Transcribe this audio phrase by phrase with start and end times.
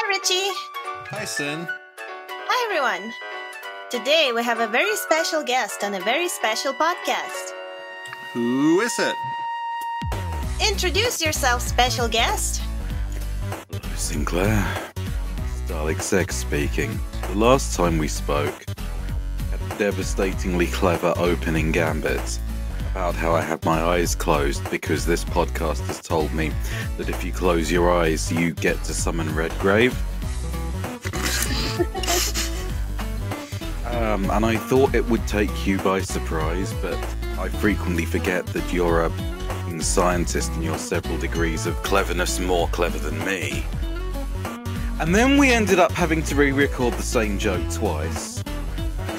[0.00, 0.54] Hi, Richie.
[1.10, 1.66] Hi, Sin.
[1.98, 3.12] Hi, everyone.
[3.90, 7.50] Today we have a very special guest on a very special podcast.
[8.32, 9.16] Who is it?
[10.64, 12.62] Introduce yourself, special guest.
[13.72, 14.64] Hello, Sinclair.
[15.66, 16.96] Dalek Sex speaking.
[17.32, 18.66] The last time we spoke,
[19.50, 22.38] had a devastatingly clever opening gambit
[22.90, 26.52] about how I have my eyes closed because this podcast has told me
[26.96, 29.92] that if you close your eyes, you get to summon Redgrave.
[33.86, 36.98] um, and I thought it would take you by surprise, but
[37.38, 39.12] I frequently forget that you're a
[39.80, 43.64] scientist and you're several degrees of cleverness more clever than me.
[45.00, 48.37] And then we ended up having to re record the same joke twice.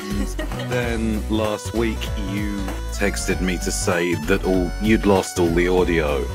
[0.70, 2.00] Then last week
[2.32, 2.58] you
[2.94, 6.26] texted me to say that all you'd lost all the audio.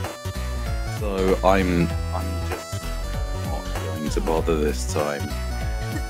[1.00, 2.82] So I'm I'm just
[3.46, 5.28] not going to bother this time.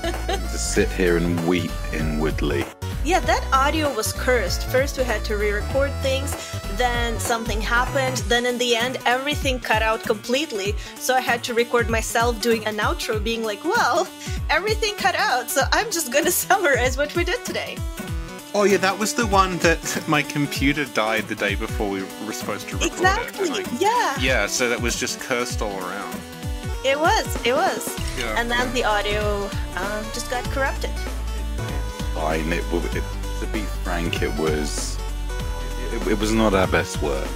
[0.03, 2.63] to sit here and weep inwardly.
[3.03, 4.67] Yeah, that audio was cursed.
[4.67, 6.33] First, we had to re record things,
[6.77, 10.75] then something happened, then in the end, everything cut out completely.
[10.95, 14.07] So I had to record myself doing an outro, being like, well,
[14.49, 17.77] everything cut out, so I'm just gonna summarize what we did today.
[18.53, 22.33] Oh, yeah, that was the one that my computer died the day before we were
[22.33, 23.67] supposed to record Exactly, it.
[23.81, 26.15] yeah, yeah, so that was just cursed all around.
[26.85, 27.83] it was, it was.
[28.17, 28.33] Yeah.
[28.39, 30.91] And then the audio um, just got corrupted.
[32.13, 32.63] Fine, it,
[32.95, 33.03] it
[33.41, 34.94] to be frank, it was
[35.93, 37.27] it, it was not our best work.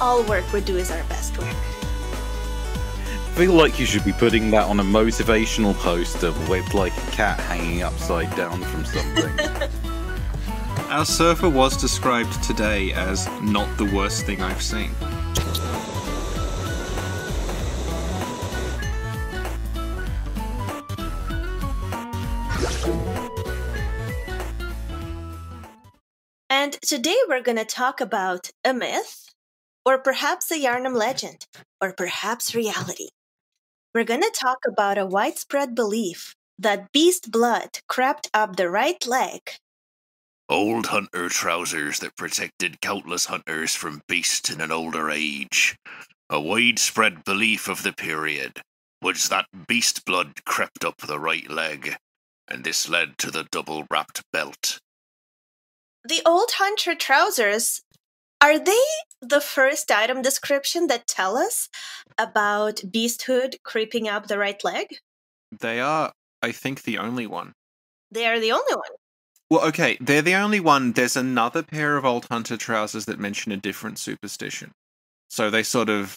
[0.00, 1.48] All work we do is our best work.
[1.48, 7.10] I feel like you should be putting that on a motivational poster with like a
[7.12, 9.70] cat hanging upside down from something.
[10.90, 14.90] Our surfer was described today as not the worst thing I've seen.
[26.88, 29.34] Today we're going to talk about a myth,
[29.84, 31.46] or perhaps a Yharnam legend,
[31.82, 33.08] or perhaps reality.
[33.94, 39.06] We're going to talk about a widespread belief that beast blood crept up the right
[39.06, 39.42] leg.
[40.48, 45.76] Old hunter trousers that protected countless hunters from beasts in an older age.
[46.30, 48.62] A widespread belief of the period
[49.02, 51.96] was that beast blood crept up the right leg,
[52.50, 54.78] and this led to the double wrapped belt.
[56.08, 57.82] The old hunter trousers,
[58.40, 58.82] are they
[59.20, 61.68] the first item description that tell us
[62.16, 64.86] about beasthood creeping up the right leg?
[65.60, 67.52] They are, I think, the only one.
[68.10, 68.96] They are the only one.
[69.50, 70.92] Well, okay, they're the only one.
[70.92, 74.72] There's another pair of old hunter trousers that mention a different superstition.
[75.28, 76.16] So they sort of.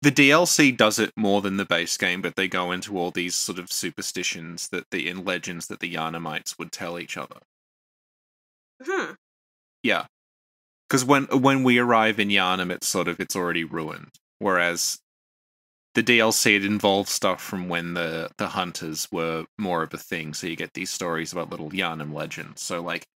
[0.00, 3.34] The DLC does it more than the base game, but they go into all these
[3.34, 7.40] sort of superstitions that the in legends that the Yharnamites would tell each other.
[8.84, 9.12] Hmm.
[9.82, 10.06] Yeah,
[10.88, 14.12] because when when we arrive in Yharnam, it's sort of it's already ruined.
[14.40, 15.00] Whereas
[15.94, 20.34] the DLC it involves stuff from when the the hunters were more of a thing.
[20.34, 22.62] So you get these stories about little Yharnam legends.
[22.62, 23.06] So like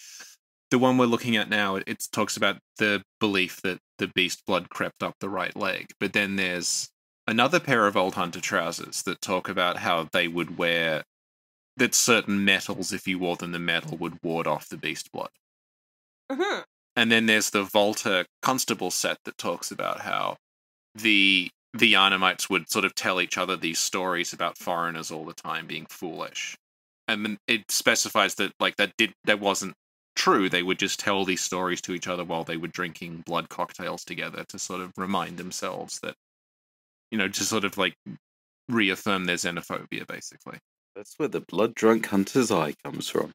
[0.71, 4.45] the one we're looking at now, it, it talks about the belief that the beast
[4.47, 5.89] blood crept up the right leg.
[6.01, 6.91] But then there's
[7.27, 11.05] another pair of old hunter trousers that talk about how they would wear
[11.77, 15.31] that certain metals, if you wore them, the metal would ward off the beast blood.
[16.33, 16.61] Hmm
[16.97, 20.37] And then there's the Volta Constable set that talks about how
[20.95, 25.35] the the Yharnamites would sort of tell each other these stories about foreigners all the
[25.35, 26.57] time being foolish.
[27.09, 29.75] And then it specifies that like that did that wasn't
[30.17, 30.49] true.
[30.51, 34.05] They would just tell these stories to each other while they were drinking blood cocktails
[34.05, 36.15] together to sort of remind themselves that
[37.11, 37.95] you know, to sort of like
[38.69, 40.59] reaffirm their xenophobia basically.
[40.97, 43.33] That's where the blood drunk hunter's eye comes from.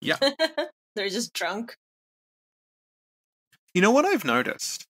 [0.00, 0.16] Yeah.
[0.94, 1.74] They're just drunk.
[3.74, 4.84] You know what I've noticed?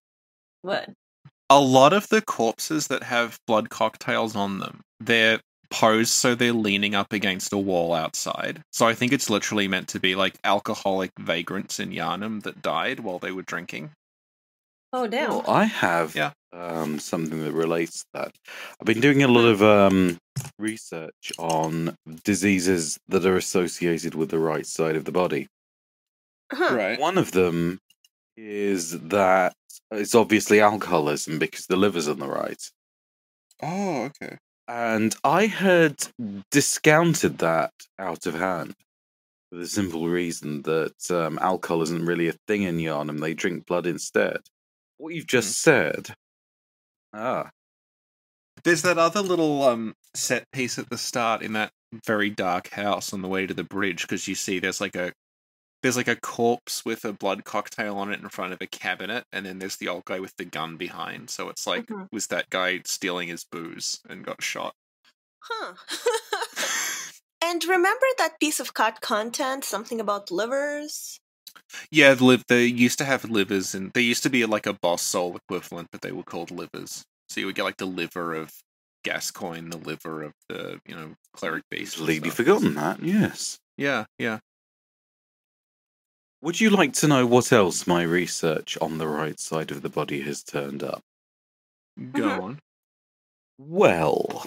[0.62, 0.88] What?
[1.50, 5.38] a lot of the corpses that have blood cocktails on them, they're
[5.70, 8.62] posed so they're leaning up against a wall outside.
[8.72, 13.00] So I think it's literally meant to be like alcoholic vagrants in Yharnam that died
[13.00, 13.90] while they were drinking.
[14.94, 15.28] Oh, damn.
[15.30, 16.32] Well, I have Yeah.
[16.54, 18.34] um, something that relates to that.
[18.80, 20.16] I've been doing a lot of um,
[20.58, 25.48] research on diseases that are associated with the right side of the body.
[26.52, 26.74] Huh.
[26.74, 27.00] Right.
[27.00, 27.78] One of them
[28.36, 29.54] is that
[29.90, 32.62] it's obviously alcoholism because the liver's on the right.
[33.62, 34.38] Oh, okay.
[34.68, 36.06] And I had
[36.50, 38.74] discounted that out of hand
[39.50, 43.20] for the simple reason that um, alcohol isn't really a thing in Yharnam.
[43.20, 44.40] They drink blood instead.
[44.98, 46.14] What you've just said,
[47.12, 47.50] ah,
[48.64, 51.72] There's that other little um set piece at the start in that
[52.06, 55.12] very dark house on the way to the bridge because you see there's like a
[55.82, 59.24] there's like a corpse with a blood cocktail on it in front of a cabinet,
[59.32, 61.30] and then there's the old guy with the gun behind.
[61.30, 62.08] So it's like Mhm.
[62.12, 64.74] was that guy stealing his booze and got shot?
[65.40, 65.74] Huh.
[67.44, 71.18] and remember that piece of cut content, something about livers?
[71.90, 74.72] Yeah, the liv- they used to have livers, and they used to be like a
[74.72, 77.04] boss soul equivalent, but they were called livers.
[77.28, 78.52] So you would get like the liver of
[79.04, 81.94] Gascoigne, the liver of the you know cleric beast.
[81.94, 82.36] and Completely stuff.
[82.36, 83.58] forgotten that, yes.
[83.76, 84.38] Yeah, yeah.
[86.42, 89.88] Would you like to know what else my research on the right side of the
[89.88, 91.00] body has turned up?
[92.12, 92.42] Go Mhm.
[92.42, 92.58] on.
[93.58, 94.44] Well,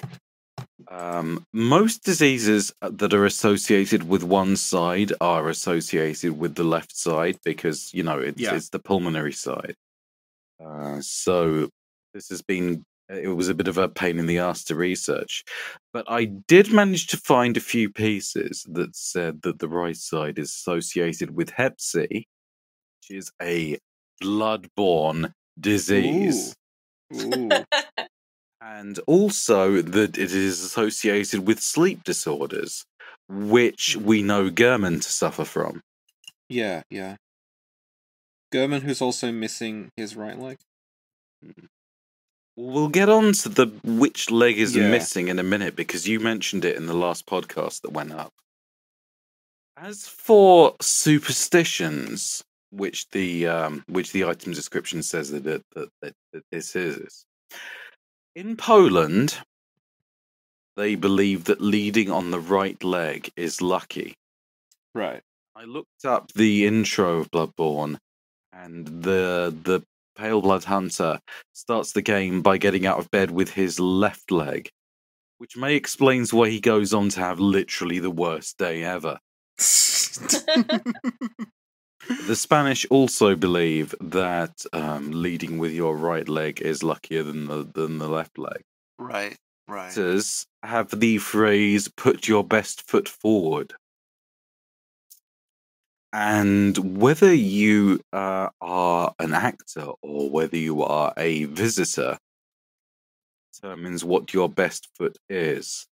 [0.89, 6.95] um, most diseases uh, that are associated with one side are associated with the left
[6.97, 8.55] side because, you know, it's, Yeah.
[8.55, 9.75] it's the pulmonary side.
[10.59, 11.69] Uh, so
[12.13, 14.75] this has been, Uh, it was a bit of a pain in the ass to
[14.75, 15.43] research.
[15.93, 20.39] But I did manage to find a few pieces that said that the right side
[20.39, 23.77] is associated with Hep C, which is a
[24.19, 26.55] blood-borne disease
[27.13, 27.49] Ooh.
[28.61, 32.85] and also that it is associated with sleep disorders,
[33.27, 34.05] which hmm.
[34.05, 35.81] we know Gehrman to suffer from.
[36.49, 37.15] Yeah, yeah.
[38.53, 40.57] Gehrman, who's also missing his right leg.
[41.43, 41.65] Hmm.
[42.57, 44.89] We'll get on to the which leg is Yeah.
[44.89, 48.33] missing in a minute because you mentioned it in the last podcast that went up.
[49.77, 56.13] As for superstitions, which the um, which the item description says that it, that, that,
[56.31, 57.25] that this is,
[58.35, 59.37] in Poland,
[60.77, 64.15] they believe that leading on the right leg is lucky.
[64.93, 65.21] Right.
[65.57, 67.97] I looked up the intro of Bloodborne,
[68.53, 69.83] and the the
[70.15, 71.19] Pale Blood Hunter
[71.53, 74.69] starts the game by getting out of bed with his left leg,
[75.37, 79.19] which may explains why he goes on to have literally the worst day ever.
[82.27, 87.63] The Spanish also believe that um, leading with your right leg is luckier than the
[87.63, 88.61] than the left leg.
[88.99, 89.35] Right,
[89.67, 89.91] right.
[90.61, 93.73] Have the phrase "put your best foot forward."
[96.17, 102.17] And whether you uh, are an actor or whether you are a visitor
[103.51, 105.87] determines what your best foot is.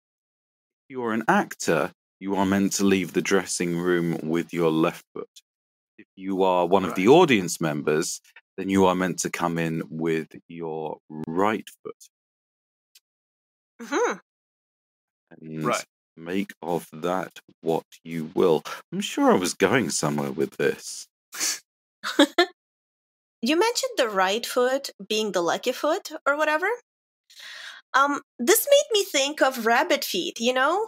[0.85, 1.91] If you're an actor,
[2.21, 5.29] you are meant to leave the dressing room with your left foot.
[5.99, 8.21] If you are one of the audience members,
[8.57, 13.89] then you are meant to come in with your right foot.
[13.89, 14.19] hmm
[15.33, 15.85] And Right.
[16.25, 18.63] Make of that what you will.
[18.93, 21.07] I'm sure I was going somewhere with this.
[23.45, 26.69] You mentioned the right foot being the lucky foot or whatever.
[27.93, 30.87] Um, this made me think of rabbit feet, you know?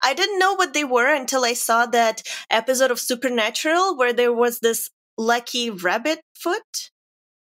[0.00, 4.32] I didn't know what they were until I saw that episode of Supernatural where there
[4.32, 4.88] was this
[5.18, 6.90] lucky rabbit foot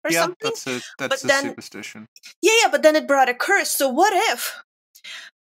[0.06, 0.38] or yeah, something.
[0.41, 2.07] that's a that's But a then- superstition.
[2.41, 3.69] Yeah, yeah, but then it brought a curse.
[3.71, 4.56] So what if?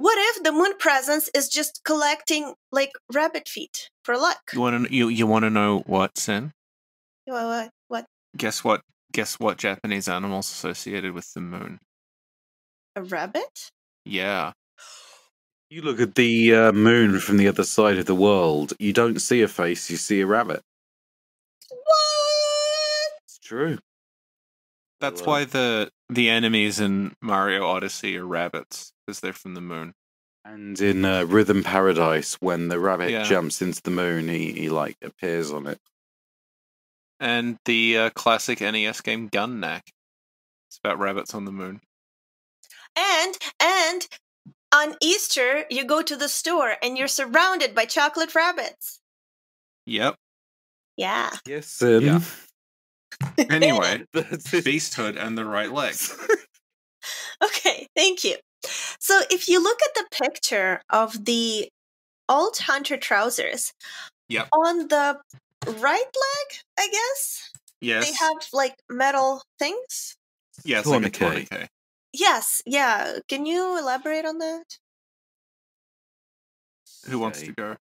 [0.01, 4.39] What if the moon presence is just collecting like rabbit feet for luck?
[4.55, 6.55] You want to you you want to know what Sin?
[7.27, 7.45] What?
[7.45, 7.71] What?
[7.89, 8.07] what?
[8.35, 8.81] Guess what?
[9.13, 11.81] Guess what Japanese animals associated with the moon?
[12.97, 13.73] A rabbit?
[14.07, 14.53] Yeah.
[15.69, 19.21] You look at the uh, moon from the other side of the world, you don't
[19.21, 20.63] see a face, you see a rabbit.
[21.69, 23.13] What?
[23.27, 23.79] It's true.
[24.99, 29.93] That's why the the enemies in Mario Odyssey are rabbits because they're from the moon.
[30.45, 33.25] And in uh, Rhythm Paradise, when the rabbit Yeah.
[33.25, 35.79] jumps into the moon, he, he like appears on it.
[37.19, 39.83] And the uh, classic NES game Gun-Nac.
[40.69, 41.81] It's about rabbits on the moon.
[42.97, 44.07] And and
[44.73, 49.01] on Easter you go to the store and you're surrounded by chocolate rabbits.
[49.87, 50.15] Yep.
[50.97, 51.31] Yeah.
[51.47, 52.03] Yes, Sin.
[52.03, 52.21] Yeah.
[53.51, 54.65] Anyway, That's it.
[54.65, 55.97] Beasthood and the right leg.
[57.43, 58.37] Okay, thank you.
[58.99, 61.69] So if you look at the picture of the
[62.29, 63.73] old hunter trousers,
[64.29, 64.49] Yep.
[64.53, 65.21] on the
[65.67, 67.51] right leg, I guess,
[67.81, 68.07] Yes.
[68.07, 70.17] they have like metal things.
[70.65, 71.49] yeah, it's like a Tourniquet.
[71.49, 71.71] tourniquet.
[72.13, 73.19] Yes, yeah.
[73.29, 74.79] Can you elaborate on that?
[77.07, 77.77] Who wants to go?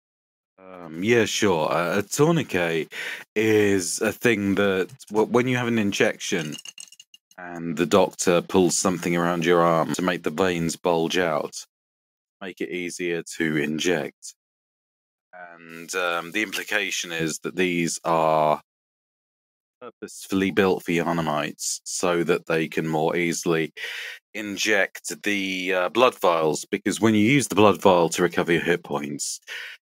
[0.60, 1.72] Um, yeah, sure.
[1.72, 2.91] Uh, a tourniquet
[3.36, 6.55] is a thing that wh- when you have an injection
[7.38, 11.65] and the doctor pulls something around your arm to make the veins bulge out,
[12.42, 14.36] make it easier to inject.
[15.58, 18.62] And um, the implication is that these are
[19.82, 23.74] purposefully built for Yharnamites so that they can more easily
[24.34, 28.62] inject the uh, blood vials because when you use the blood vial to recover your
[28.62, 29.39] hit points,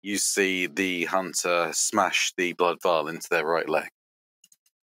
[0.02, 3.88] you see the hunter smash the blood vial into their right leg.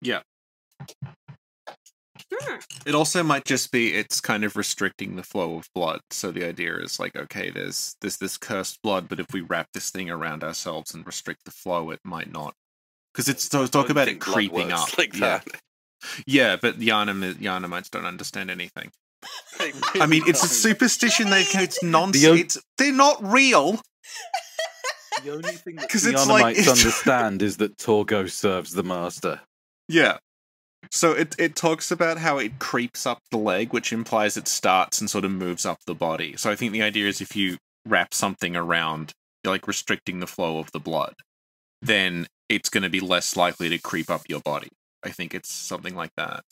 [0.01, 0.21] Yeah.
[2.85, 6.01] It also might just be it's kind of restricting the flow of blood.
[6.11, 9.67] So the idea is like, okay, there's there's this cursed blood, but if we wrap
[9.73, 12.53] this thing around ourselves and restrict the flow, it might not.
[13.13, 14.97] Because it's so talk about it creeping up.
[14.97, 15.39] like yeah.
[15.39, 15.47] that.
[16.25, 18.91] yeah, but Yharnam Yharnamites don't understand anything.
[19.95, 21.29] I mean, it's a superstition.
[21.29, 22.39] They it's The o- nonsense.
[22.39, 23.79] It's, they're not real.
[25.23, 28.83] The only thing that 'Cause the it's like- Yharnamites understand is that Torgo serves the
[28.83, 29.41] master.
[29.89, 30.17] Yeah.
[30.91, 34.99] So it it talks about how it creeps up the leg, which implies it starts
[34.99, 36.35] and sort of moves up the body.
[36.37, 39.11] So I think the idea is if you wrap something around,
[39.43, 41.15] like restricting the flow of the blood,
[41.81, 44.69] then it's going to be less likely to creep up your body.
[45.03, 46.43] I think it's something like that.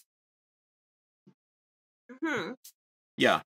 [2.23, 2.51] Hmm.
[3.17, 3.41] Yeah.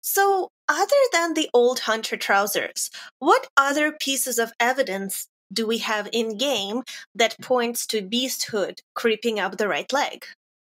[0.00, 6.08] So, other than the old hunter trousers, what other pieces of evidence do we have
[6.12, 6.82] in game
[7.14, 10.26] that points to beasthood creeping up the right leg?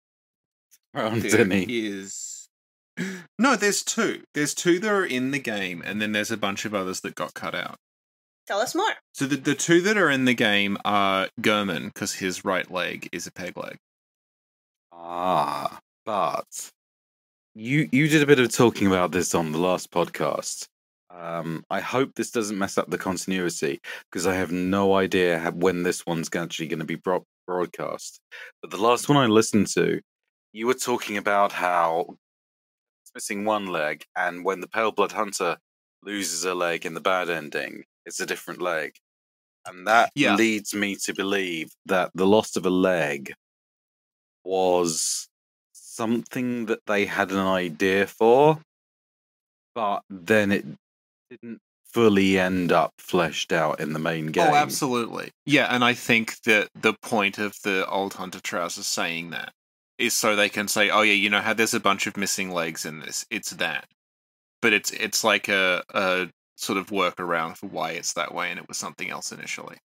[0.94, 1.64] Anthony.
[1.68, 2.48] is
[3.38, 3.56] no.
[3.56, 4.22] There's two.
[4.34, 7.14] There's two that are in the game, and then there's a bunch of others that
[7.14, 7.76] got cut out.
[8.46, 8.94] Tell us more.
[9.12, 13.08] So the the two that are in the game are Gehrman because his right leg
[13.12, 13.76] is a peg leg.
[14.92, 16.70] Ah, but
[17.54, 20.66] you you did a bit of talking about this on the last podcast.
[21.18, 25.50] Um, I hope this doesn't mess up the continuity because I have no idea how,
[25.50, 28.20] when this one's actually going to be bro- broadcast.
[28.62, 30.00] But the last one I listened to,
[30.52, 32.06] you were talking about how
[33.02, 35.56] it's missing one leg, and when the Pale Blood Hunter
[36.02, 38.92] loses a leg in the bad ending, it's a different leg,
[39.66, 40.36] and that Yeah.
[40.36, 43.32] leads me to believe that the loss of a leg
[44.44, 45.28] was
[45.72, 48.60] something that they had an idea for,
[49.74, 50.64] but then it
[51.30, 54.50] didn't fully end up fleshed out in the main oh, game.
[54.50, 55.30] Oh, absolutely.
[55.46, 59.52] Yeah, and I think that the point of the old Hunter Trousers saying that
[59.98, 62.50] is so they can say, "Oh yeah, you know how there's a bunch of missing
[62.50, 63.26] legs in this.
[63.30, 63.86] It's that."
[64.60, 68.58] But it's it's like a a sort of workaround for why it's that way, and
[68.58, 69.78] it was something else initially.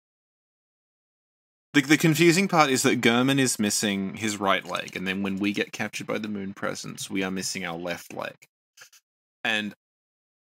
[1.73, 5.39] The the confusing part is that Gehrman is missing his right leg, and then when
[5.39, 8.35] we get captured by the Moon Presence, we are missing our left leg.
[9.43, 9.73] And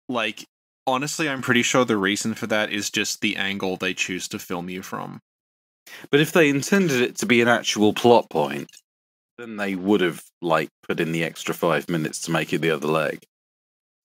[0.10, 0.46] like
[0.86, 4.40] honestly, I'm pretty sure the reason for that is just the angle they choose to
[4.40, 5.22] film you from.
[6.10, 8.70] But if they intended it to be an actual plot point,
[9.38, 12.72] then they would have like put in the extra five minutes to make it the
[12.72, 13.24] other leg.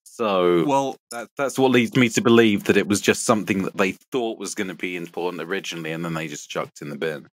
[0.04, 3.76] So Well, that, that's what leads me to believe that it was just something that
[3.76, 6.98] they thought was going to be important originally, and then they just chucked in the
[6.98, 7.28] bin.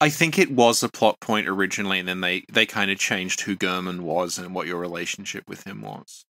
[0.00, 3.42] I think it was a plot point originally, and then they they kind of changed
[3.42, 6.24] who Gehrman was and what your relationship with him was.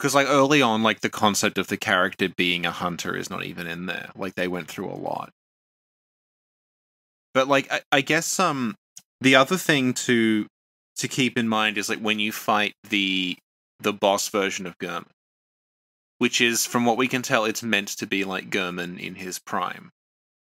[0.00, 3.44] Because like early on, like the concept of the character being a hunter is not
[3.44, 4.08] even in there.
[4.16, 5.30] Like they went through a lot.
[7.34, 8.76] But like I, I guess um
[9.20, 10.46] the other thing to
[10.96, 13.36] to keep in mind is like when you fight the
[13.78, 15.04] the boss version of Gehrman,
[16.16, 19.38] which is from what we can tell, it's meant to be like Gehrman in his
[19.38, 19.90] prime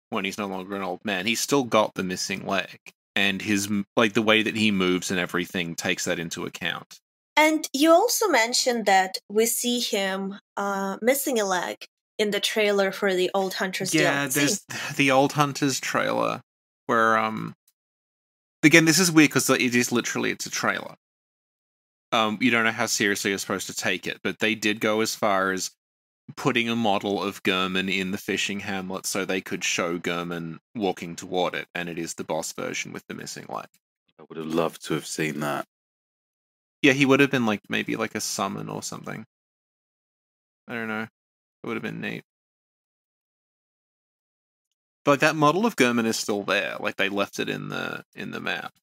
[0.10, 1.26] when he's no longer an old man.
[1.26, 2.80] He's still got the missing leg,
[3.14, 7.02] and his like the way that he moves and everything takes that into account.
[7.40, 11.86] And you also mentioned that we see him uh, missing a leg
[12.18, 14.34] in the trailer for the Old Hunters yeah, DLC.
[14.34, 14.66] there's
[14.98, 16.42] the old hunters trailer
[16.88, 17.56] where um
[18.62, 20.96] again this is weird because it is literally it's a trailer.
[22.12, 25.00] Um, you don't know how seriously you're supposed to take it, but they did go
[25.00, 25.72] as far as
[26.36, 31.16] putting a model of Gehrman in the fishing hamlet so they could show Gehrman walking
[31.16, 33.68] toward it, and it is the boss version with the missing leg.
[34.20, 35.66] I would have loved to have seen that.
[36.84, 39.26] Yeah, he would have been like maybe like a summon or something.
[40.68, 41.04] I don't know.
[41.04, 42.24] It would have been neat.
[45.06, 46.78] But like, that model of Gehrman is still there.
[46.80, 48.74] Like they left it in the in the map.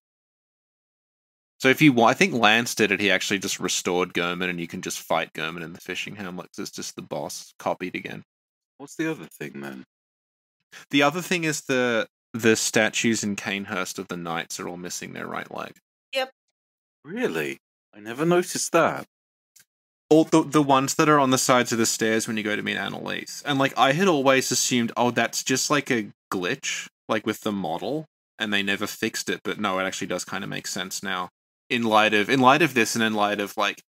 [1.61, 3.01] So if you want, I think Lance did it.
[3.01, 6.51] He actually just restored Gehrman, and you can just fight Gehrman in the fishing hamlet.
[6.53, 8.25] 'cause It's just the boss copied again.
[8.79, 9.85] What's the other thing then?
[10.91, 15.13] The other thing is the the statues in Cainhurst of the knights are all missing
[15.15, 15.79] their right leg.
[16.13, 16.33] Yep.
[17.05, 17.59] Really?
[17.97, 19.07] I never noticed that.
[20.11, 22.55] all the the ones that are on the sides of the stairs when you go
[22.57, 23.43] to meet Annalise.
[23.45, 27.53] And like I had always assumed, oh, that's just like a glitch, like with the
[27.53, 28.07] model,
[28.39, 29.41] and they never fixed it.
[29.45, 31.31] But no, it actually does kind of make sense now.
[31.71, 33.83] In light of in light of this, and in light of like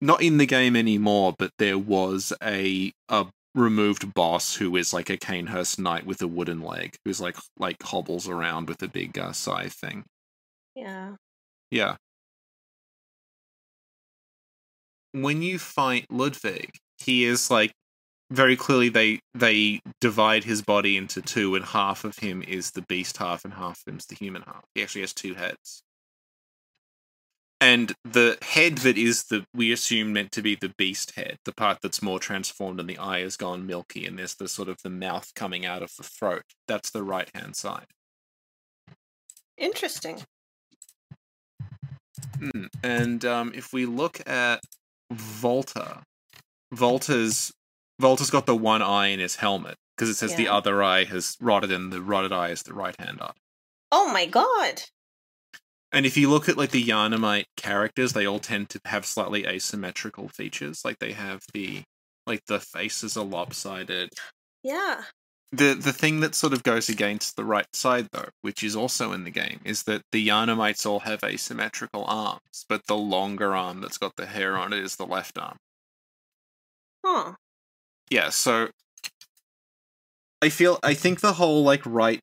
[0.00, 5.10] not in the game anymore, but there was a a removed boss who is like
[5.10, 9.18] a Cainhurst knight with a wooden leg, who's like like hobbles around with a big
[9.18, 10.04] uh, scythe thing.
[10.74, 11.16] yeah.
[11.70, 11.96] Yeah.
[15.22, 17.72] When you fight Ludwig, he is like
[18.30, 22.82] very clearly they they divide his body into two, and half of him is the
[22.82, 24.64] beast half, and half of him's the human half.
[24.74, 25.82] He actually has two heads.
[27.58, 31.54] And the head that is the we assume meant to be the beast head, the
[31.54, 34.82] part that's more transformed and the eye has gone milky, and there's the sort of
[34.82, 36.44] the mouth coming out of the throat.
[36.68, 37.86] That's the right hand side.
[39.56, 40.22] Interesting.
[42.38, 44.60] Mm, And um, if we look at
[45.12, 46.02] Volta,
[46.72, 47.52] Volta's
[48.00, 51.36] Volta's got the one eye in his helmet because it says the other eye has
[51.40, 53.32] rotted, and the rotted eye is the right hand eye.
[53.90, 54.82] Oh my god.
[55.92, 59.46] And if you look at like the Yharnamite characters, they all tend to have slightly
[59.46, 60.84] asymmetrical features.
[60.84, 61.82] Like they have the
[62.26, 64.10] like the faces are lopsided.
[64.62, 65.02] Yeah.
[65.52, 69.12] The the thing that sort of goes against the right side though, which is also
[69.12, 73.80] in the game, is that the Yharnamites all have asymmetrical arms, but the longer arm
[73.80, 75.56] that's got the hair on it is the left arm.
[77.04, 77.34] Huh.
[78.10, 78.68] Yeah, so
[80.42, 82.20] I feel I think the whole like right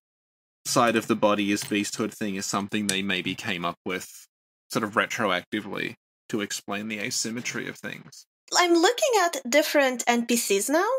[0.66, 4.28] side of the body is beasthood thing is something they maybe came up with
[4.72, 5.96] sort of retroactively
[6.30, 8.26] to explain the asymmetry of things.
[8.56, 10.90] I'm looking at different NPCs now,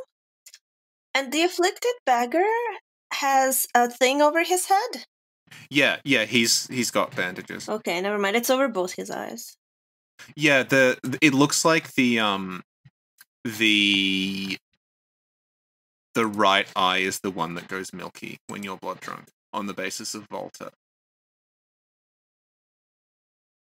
[1.15, 2.45] and the afflicted beggar
[3.13, 5.05] has a thing over his head.
[5.71, 7.69] Yeah, yeah, he's he's got bandages.
[7.69, 8.37] Okay, never mind.
[8.37, 9.57] It's over both his eyes.
[10.37, 12.63] Yeah, the it looks like the um
[13.45, 14.59] the
[16.15, 19.75] the right eye is the one that goes milky when you're blood drunk on the
[19.75, 20.71] basis of Volta.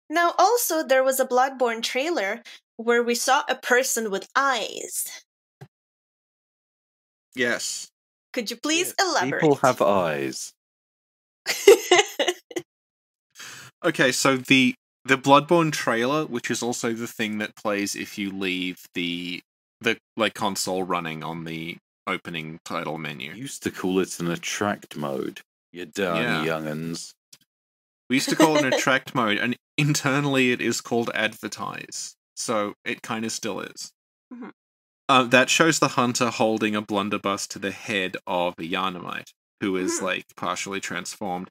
[0.10, 2.42] Now, also, there was a Bloodborne trailer
[2.78, 5.26] where we saw a person with eyes.
[7.38, 7.88] Yes.
[8.34, 9.42] Could you please Yes, elaborate?
[9.42, 10.54] People have eyes.
[13.86, 14.74] Okay, so the
[15.06, 19.42] the Bloodborne trailer, which is also the thing that plays if you leave the
[19.80, 23.34] the like console running on the opening title menu.
[23.34, 25.42] Used to call it an attract mode.
[25.72, 26.44] You dirty Yeah.
[26.44, 27.12] young'uns.
[28.10, 32.16] We used to call it an attract mode, and internally it is called advertise.
[32.36, 33.92] So it kind of still is.
[34.34, 34.52] Mhm.
[35.10, 39.78] Uh, that shows the hunter holding a blunderbuss to the head of a Yharnamite, who
[39.78, 40.04] is Mhm.
[40.04, 41.50] like partially transformed.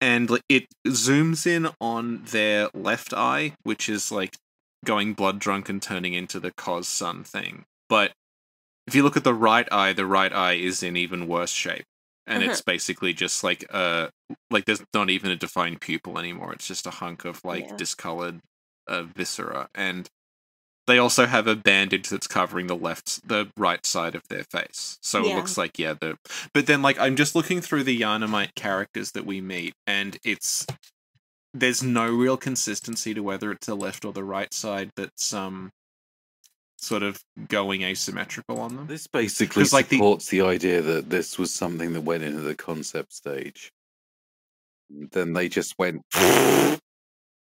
[0.00, 4.36] And it zooms in on their left eye, which is like
[4.84, 7.64] going blood drunk and turning into the cos sun thing.
[7.88, 8.12] But
[8.86, 11.84] if you look at the right eye, the right eye is in even worse shape.
[12.26, 14.08] And it's basically just like uh
[14.50, 16.52] like there's not even a defined pupil anymore.
[16.52, 17.76] It's just a hunk of like Yeah.
[17.76, 18.40] discolored
[18.88, 20.08] uh, viscera, and
[20.86, 24.98] they also have a bandage that's covering the left, the right side of their face.
[25.00, 26.18] So it looks like yeah, the.
[26.52, 30.66] But then like I'm just looking through the Yharnamite characters that we meet, and it's
[31.54, 35.70] there's no real consistency to whether it's the left or the right side that's um
[36.78, 38.86] sort of going asymmetrical on them.
[38.88, 40.42] This basically 'Cause, like, the- supports the...
[40.42, 43.70] idea that this was something that went into the concept stage.
[44.90, 46.02] Then they just went.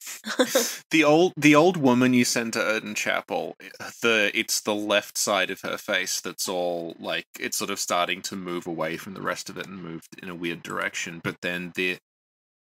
[0.91, 3.69] the old the old woman you sent to Oedon Chapel, eh,
[4.03, 8.23] the it's the left side of her face that's all like it's sort of starting
[8.23, 11.21] to move away from the rest of it and moved in a weird direction.
[11.23, 11.99] But then the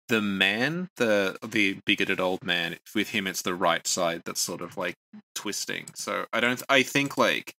[0.08, 4.62] the man, the the bigoted old man, with him it's the right side that's sort
[4.62, 4.96] of like
[5.34, 5.88] twisting.
[5.96, 7.56] So I don't I think like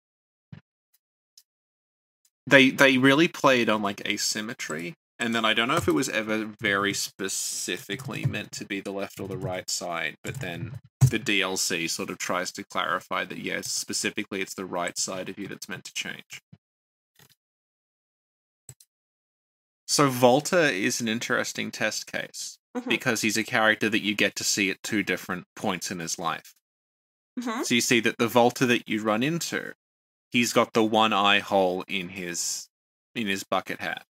[2.47, 6.10] they they really played on like asymmetry and then I don't know if it was
[6.10, 11.19] ever very specifically meant to be the left or the right side, but then the
[11.19, 15.47] DLC sort of tries to clarify that yes, specifically it's the right side of you
[15.47, 16.41] that's meant to change.
[19.88, 22.89] So Volta is an interesting test case Mhm.
[22.89, 26.17] because he's a character that you get to see at two different points in his
[26.17, 26.56] life.
[27.39, 27.63] Mhm.
[27.65, 29.73] So you see that the Volta that you run into,
[30.32, 32.67] he's got the one eye hole in his
[33.13, 34.06] in his bucket hat.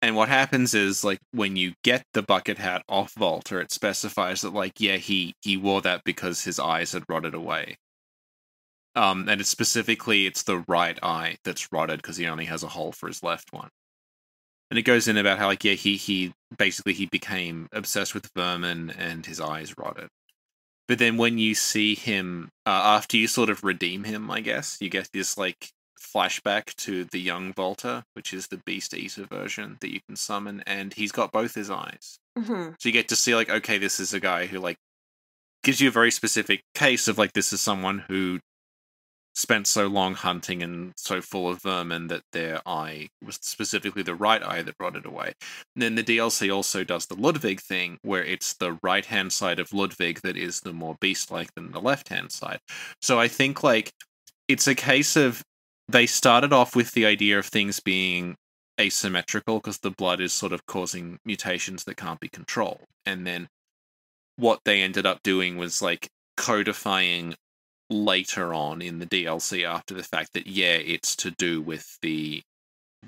[0.00, 4.42] And what happens is like when you get the bucket hat off Volta, it specifies
[4.42, 7.76] that like yeah, he he wore that because his eyes had rotted away.
[8.94, 12.68] Um and it's specifically it's the right eye that's rotted because he only has a
[12.68, 13.70] hole for his left one.
[14.70, 18.30] And it goes in about how like yeah, he he basically he became obsessed with
[18.36, 20.08] vermin and his eyes rotted.
[20.88, 24.78] But then when you see him uh, after you sort of redeem him, I guess
[24.80, 29.78] you get this like flashback to the young Volta, which is the Beast Eater version
[29.80, 32.18] that you can summon, and he's got both his eyes.
[32.36, 32.74] Mhm.
[32.78, 34.76] So you get to see like, okay, this is a guy who like
[35.62, 38.40] gives you a very specific case of like this is someone who
[39.34, 44.14] spent so long hunting and so full of vermin that their eye was specifically the
[44.14, 45.32] right eye that rotted away.
[45.76, 49.60] And then the DLC also does the Ludwig thing, where it's the right hand side
[49.60, 52.58] of Ludwig that is the more beast like than the left hand side.
[53.00, 53.92] So I think like
[54.48, 55.42] it's a case of
[55.88, 58.36] they started off with the idea of things being
[58.80, 62.84] asymmetrical because the blood is sort of causing mutations that can't be controlled.
[63.06, 63.48] And then
[64.36, 67.34] what they ended up doing was like codifying
[67.90, 72.42] later on in the DLC after the fact that yeah, it's to do with the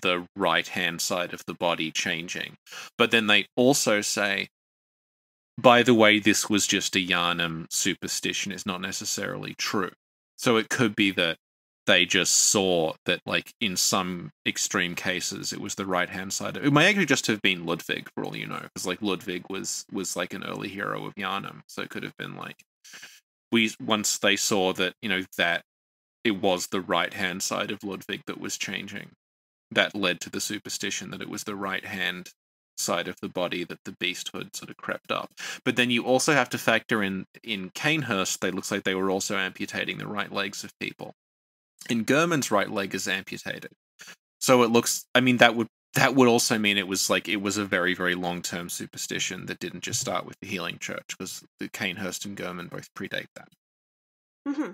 [0.03, 2.57] the right hand side of the body changing.
[2.97, 4.49] But then they also say
[5.61, 9.91] by the way, this was just a Yharnam superstition, it's not necessarily true.
[10.39, 11.37] So it could be that
[11.91, 16.57] they just saw that, like, in some extreme cases, it was the right hand side.
[16.57, 19.85] It might actually just have been Ludwig, for all you know, because like Ludwig was
[19.91, 22.63] was like an early hero of Yharnam, so it could have been like
[23.51, 25.63] we once they saw that you know that
[26.23, 29.11] it was the right hand side of Ludwig that was changing.
[29.73, 32.31] That led to the superstition that it was the right hand
[32.79, 35.33] side of the body that the beasthood sort of crept up.
[35.65, 39.11] But then you also have to factor in in Cainhurst, they looks like they were
[39.11, 41.15] also amputating the right legs of people.
[41.89, 43.73] And Gehrman's right leg is amputated.
[44.41, 47.43] So it looks I mean that would that would also mean it was like it
[47.43, 51.17] was a very very long term superstition that didn't just start with the healing church
[51.19, 53.49] because the Cainhurst and Gehrman both predate that.
[54.49, 54.73] Mm-hmm.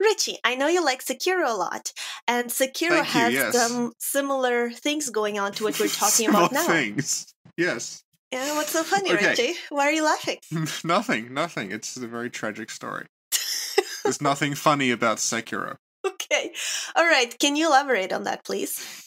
[0.00, 1.92] Richie, I know you like Sekiro a lot,
[2.28, 3.54] and Sekiro Thank you, has yes.
[3.54, 6.66] some similar things going on to what we're talking about now.
[6.66, 7.34] things.
[7.56, 8.04] Yes.
[8.32, 9.28] Yeah, what's so funny, Okay.
[9.28, 9.54] Richie?
[9.70, 10.38] Why are you laughing?
[10.84, 11.72] nothing, nothing.
[11.72, 13.06] It's a very tragic story.
[14.04, 15.76] There's nothing funny about Sekiro.
[16.06, 16.52] okay.
[16.94, 17.36] All right.
[17.38, 19.04] Can you elaborate on that, please?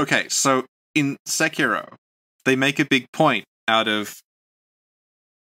[0.00, 1.94] Okay, so in Sekiro,
[2.44, 4.18] they make a big point out of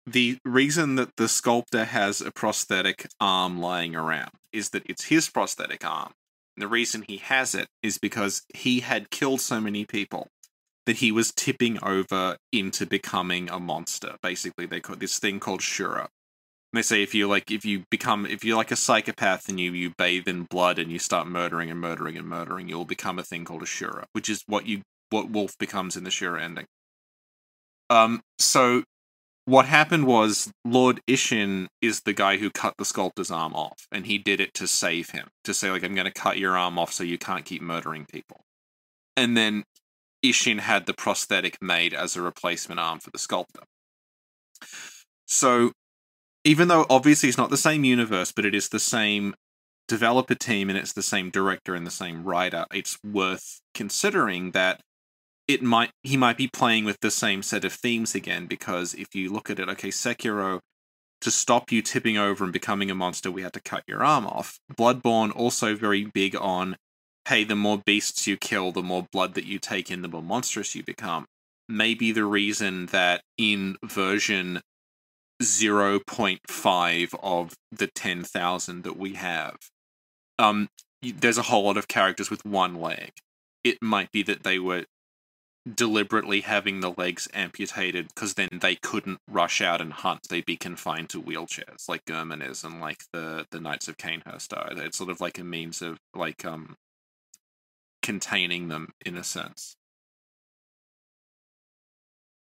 [0.07, 5.29] the reason that the sculptor has a prosthetic arm lying around is that it's his
[5.29, 6.11] prosthetic arm.
[6.57, 10.27] And the reason he has it is because he had killed so many people
[10.87, 14.17] that he was tipping over into becoming a monster.
[14.23, 16.09] Basically, they call this thing called Shura.
[16.73, 19.59] And they say if you like if you become if you're like a psychopath and
[19.59, 23.19] you you bathe in blood and you start murdering and murdering and murdering, you'll become
[23.19, 26.41] a thing called a Shura, which is what you what Wolf becomes in the Shura
[26.41, 26.67] ending.
[27.89, 28.85] Um so
[29.47, 34.07] what happened was Lord Ishin is the guy who cut the sculptor's arm off, and
[34.07, 36.79] he did it to save him, to say like I'm going to cut your arm
[36.79, 38.43] off so you can't keep murdering people.
[39.17, 39.65] And then
[40.25, 43.63] Ishin had the prosthetic made as a replacement arm for the sculptor.
[45.27, 45.73] So
[46.45, 49.35] even though obviously it's not the same universe, but it is the same
[49.89, 54.81] developer team and it's the same director and the same writer, it's worth considering that
[55.49, 59.15] it might he might be playing with the same set of themes again because if
[59.15, 60.61] you look at it, okay, Sekiro,
[61.21, 64.27] to stop you tipping over and becoming a monster, we had to cut your arm
[64.27, 64.59] off.
[64.73, 66.77] Bloodborne also very big on,
[67.31, 70.21] hey, the more beasts you kill, the more blood that you take in, the more
[70.21, 71.27] monstrous you become.
[71.69, 74.63] Maybe the reason that in version
[75.41, 79.57] 0.5 of the 10,000 that we have,
[80.41, 83.13] um, there's a whole lot of characters with one leg.
[83.63, 84.87] It might be that they were
[85.73, 90.29] deliberately having the legs amputated because then they couldn't rush out and hunt.
[90.29, 94.53] They'd be confined to wheelchairs, like Gehrman is, and like the the Knights of Cainhurst
[94.53, 94.73] are.
[94.85, 96.75] It's sort of like a means of like um
[98.03, 99.77] containing them in a sense.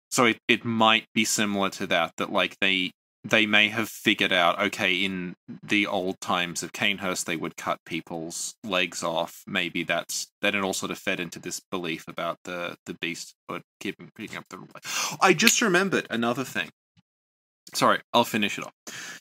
[0.09, 2.91] So it, it might be similar to that, that like they
[3.23, 7.77] they may have figured out, okay, in the old times of Cainhurst, they would cut
[7.85, 9.43] people's legs off.
[9.45, 13.35] Maybe that's then it all sort of fed into this belief about the the beast,
[13.47, 14.59] but keeping picking up the.
[15.21, 16.69] I just remembered another thing.
[17.73, 18.73] Sorry, I'll finish it off.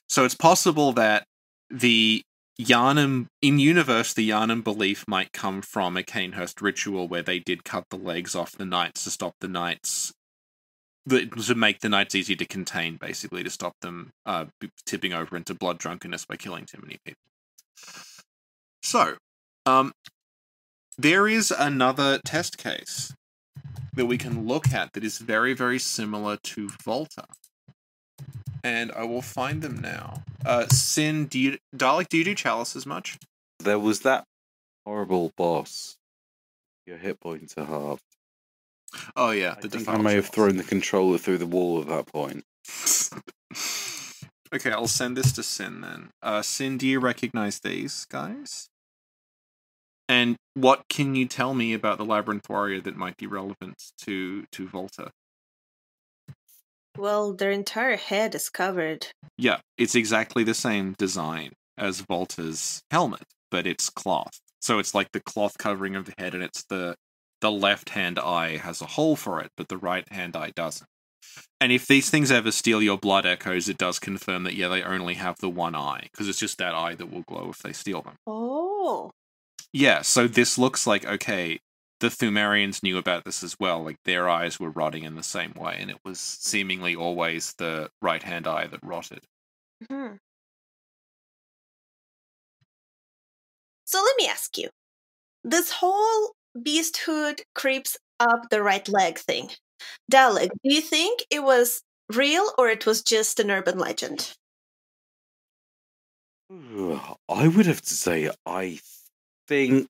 [0.09, 1.27] So it's possible that
[1.69, 2.25] the
[2.59, 7.65] Yharnam in universe, the Yharnam belief might come from a Cainhurst ritual where they did
[7.65, 10.13] cut the legs off the knights to stop the knights
[11.09, 14.47] to make the knights easy to contain, basically, to stop them uh,
[14.87, 17.23] tipping over into blood drunkenness by killing too many people.
[18.83, 19.17] So,
[19.67, 19.93] um,
[20.99, 23.15] there is another test case
[23.95, 27.25] that we can look at that is very, very similar to Volta.
[28.63, 30.23] And I will find them now.
[30.45, 33.19] Uh, Sin, do you, Dalek, do you do chalice as much?
[33.59, 34.25] There was that
[34.85, 35.97] horrible boss.
[36.87, 38.03] Your hit points are halved.
[39.15, 42.07] Oh yeah, I think I may have thrown the controller through the wall at that
[42.07, 42.45] point.
[44.55, 46.11] okay, I'll send this to Sin then.
[46.23, 48.69] Uh, Sin, do you recognize these guys?
[50.09, 54.45] And what can you tell me about the Labyrinth Warrior that might be relevant to
[54.51, 55.13] to Volta?
[56.99, 59.07] Well, their entire head is covered.
[59.39, 64.39] Yeah, it's exactly the same design as Volta's helmet, but it's cloth.
[64.61, 66.97] So it's like the cloth covering of the head, and it's the
[67.41, 70.87] the left hand eye has a hole for it, but the right hand eye doesn't.
[71.61, 74.83] And if these things ever steal your blood echoes, it does confirm that yeah, they
[74.83, 77.73] only have the one eye because it's just that eye that will glow if they
[77.73, 78.17] steal them.
[78.27, 79.11] Oh.
[79.73, 81.61] Yeah, so this looks like okay.
[82.01, 83.85] The Pthumerians knew about this as well.
[83.85, 87.91] Like their eyes were rotting in the same way, and it was seemingly always the
[88.03, 89.27] right hand eye that rotted.
[89.89, 90.17] hmm
[93.85, 94.71] So let me ask you
[95.45, 99.51] this whole beasthood creeps up the right leg thing.
[100.11, 101.83] Dalek, do you think it was
[102.15, 104.37] real or it was just an urban legend?
[107.29, 108.81] I would have to say, I
[109.47, 109.89] think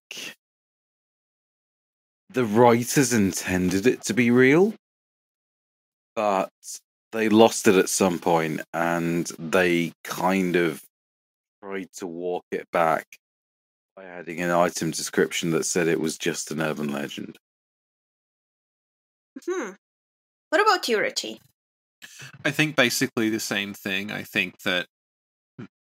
[2.33, 4.75] the writers intended it to be real,
[6.15, 6.51] but
[7.13, 10.83] they lost it at some point and they kind of
[11.63, 13.07] tried to walk it back
[13.97, 17.37] by adding an item description that said it was just an urban legend.
[19.45, 19.71] Hmm.
[20.51, 21.41] What about you, Richie?
[22.45, 24.13] I think basically the same thing.
[24.13, 24.87] I think that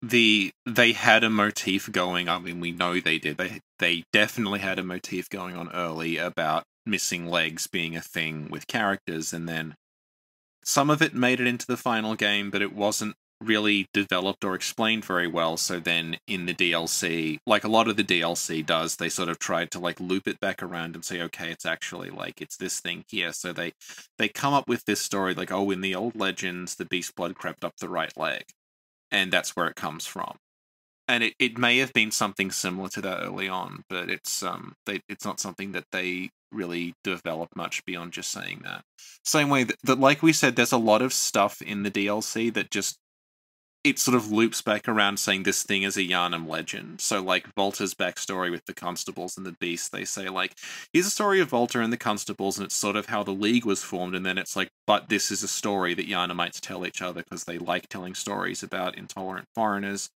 [0.02, 2.28] the they had a motif going.
[2.28, 3.37] I mean, we know they did.
[3.37, 8.48] They they definitely had a motif going on early about missing legs being a thing
[8.50, 9.74] with characters, and then
[10.64, 14.54] some of it made it into the final game, but it wasn't really developed or
[14.54, 15.56] explained very well.
[15.56, 19.38] So then in the DLC, like a lot of the DLC does, they sort of
[19.38, 22.80] tried to like loop it back around and say, okay, it's actually like it's this
[22.80, 23.32] thing here.
[23.32, 23.72] So they
[24.18, 27.37] they come up with this story like, oh, in the old legends, the beast blood
[27.37, 28.44] crept up the right leg,
[29.11, 30.37] and that's where it comes from.
[31.07, 34.75] And it, it may have been something similar to that early on, but it's um
[34.87, 38.83] they it's not something that they really develop much beyond just saying that.
[39.25, 42.53] Same way that, that like we said, there's a lot of stuff in the DLC
[42.55, 42.99] that just
[43.85, 47.01] it sort of loops back around saying this thing is a Yharnam legend.
[47.01, 50.55] So, like Volta's backstory with the Constables and the Beast, they say like,
[50.93, 53.64] here's a story of Volta and the Constables, and it's sort of how the League
[53.64, 54.14] was formed.
[54.14, 57.45] And then it's like, but this is a story that Yharnamites tell each other because
[57.45, 60.11] they like telling stories about intolerant foreigners.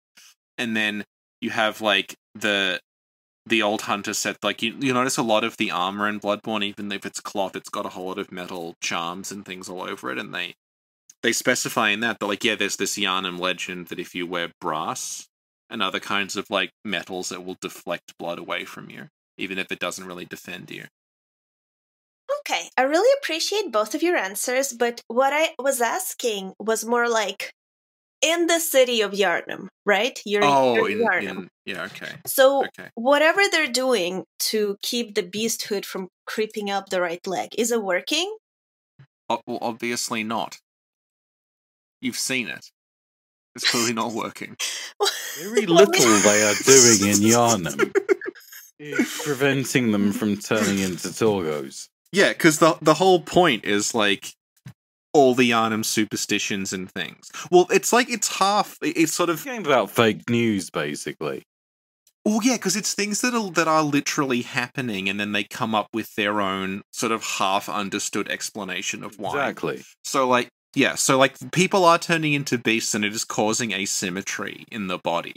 [0.56, 1.04] And then
[1.40, 2.80] you have like the
[3.46, 6.62] the old hunter set like you, you notice a lot of the armor in bloodborne
[6.62, 9.82] even if it's cloth it's got a whole lot of metal charms and things all
[9.82, 10.54] over it and they
[11.22, 14.50] they specify in that that like yeah there's this Yharnam legend that if you wear
[14.60, 15.26] brass
[15.68, 19.70] and other kinds of like metals it will deflect blood away from you even if
[19.70, 20.84] it doesn't really defend you
[22.40, 27.08] Okay, I really appreciate both of your answers, but what I was asking was more
[27.08, 27.52] like
[28.22, 30.20] in the city of Yharnam, right?
[30.24, 31.28] You're, oh you're in, Yharnam.
[31.28, 36.88] in yeah okay So okay whatever they're doing to keep the beasthood from creeping up
[36.88, 38.36] the right leg, is it working?
[39.28, 40.58] Well, obviously not
[42.00, 42.66] you've seen it
[43.54, 44.56] it's clearly not working
[45.38, 47.92] Very little they are doing in Yharnam
[48.80, 51.88] is preventing them from turning into Torgos.
[52.12, 54.32] Yeah, because the the whole point is like
[55.12, 57.30] all the Yharnam superstitions and things.
[57.50, 58.78] Well, it's like it's half.
[58.82, 61.42] It's sort of Game about fake news, basically.
[62.26, 65.74] oh yeah, because it's things that are that are literally happening, and then they come
[65.74, 69.30] up with their own sort of half understood explanation of why.
[69.30, 69.82] Exactly.
[70.02, 74.64] So like yeah, so like people are turning into beasts, and it is causing asymmetry
[74.70, 75.36] in the body.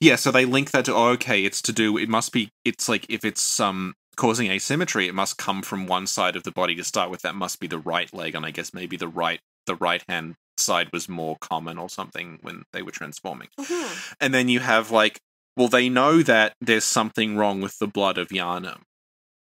[0.00, 1.98] Yeah, so they link that to oh, okay, it's to do.
[1.98, 2.50] It must be.
[2.64, 6.52] It's like if it's um causing asymmetry, it must come from one side of the
[6.52, 7.22] body to start with.
[7.22, 10.36] That must be the right leg, and I guess maybe the right the right hand
[10.56, 13.48] side was more common or something when they were transforming.
[13.58, 14.14] Mhm.
[14.20, 15.18] And then you have like,
[15.56, 18.82] well, they know that there's something wrong with the blood of Yharnam,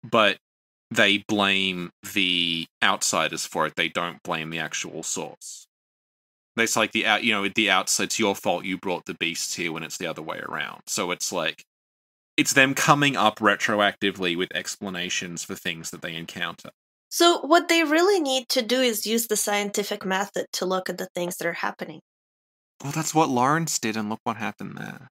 [0.03, 0.38] but
[0.95, 3.75] they blame the outsiders for it.
[3.77, 5.67] They don't blame the actual source.
[6.57, 8.05] It's like the out, you know, the outside.
[8.05, 8.65] It's your fault.
[8.65, 10.83] You brought the beasts here when it's the other way around.
[10.87, 11.65] So it's like,
[12.37, 16.71] it's them coming up retroactively with explanations for things that they encounter.
[17.09, 20.99] So what they really need to do is use the scientific method to look at
[20.99, 22.01] the things that are happening.
[22.83, 25.09] Well, that's what Lawrence did, and look what happened there.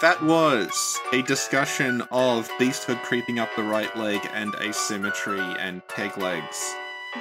[0.00, 6.16] That was a discussion of beasthood creeping up the right leg and asymmetry and peg
[6.16, 6.72] legs.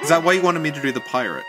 [0.04, 1.44] Is that why you wanted me to do the pirate?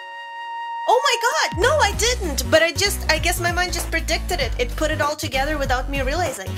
[0.88, 2.50] Oh my god, no, I didn't.
[2.50, 4.52] But I just, I guess my mind just predicted it.
[4.58, 6.48] It put it all together without me realizing.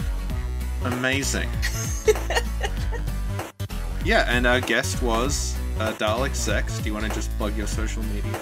[0.85, 1.49] Amazing.
[4.05, 6.79] yeah, and our guest was uh, Dalek Sex.
[6.79, 8.41] Do you want to just plug your social media?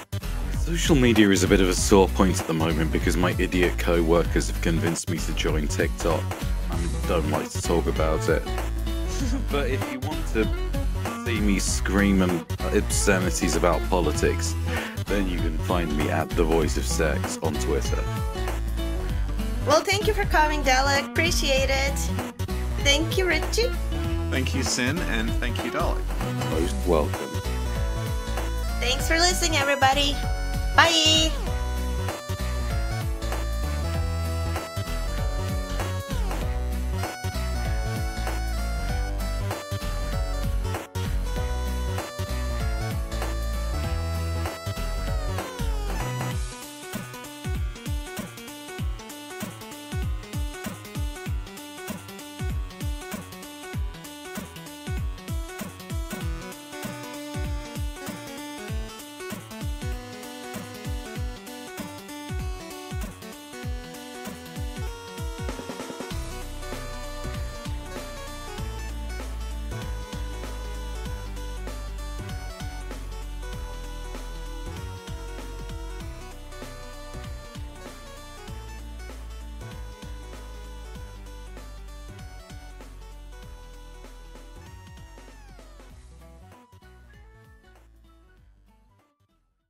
[0.68, 3.78] Social media is a bit of a sore point at the moment because my idiot
[3.78, 6.22] co workers have convinced me to join TikTok
[6.70, 8.42] and don't like to talk about it.
[9.50, 10.44] but if you want to
[11.24, 14.54] see me screaming obscenities about politics,
[15.07, 18.04] then you can find me at the Voice of Sex on Twitter.
[19.66, 21.09] Well, thank you for coming, Dalek.
[21.09, 21.98] Appreciate it.
[22.85, 23.70] Thank you, Richie.
[24.31, 26.04] Thank you, Sin, and thank you, Dalek.
[26.50, 27.31] Most welcome.
[28.81, 30.14] Thanks for listening, everybody.
[30.79, 31.58] 拜。